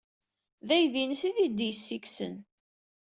[0.67, 2.35] D aydi-nnes ay t-id-yessikksen.